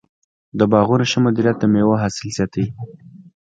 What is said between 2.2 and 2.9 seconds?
زیاتوي.